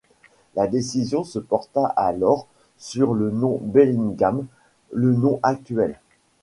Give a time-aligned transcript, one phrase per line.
[0.55, 2.47] La décision se porta alors
[2.79, 4.47] sur le nom Bellingham,
[4.93, 5.99] le nom actuel.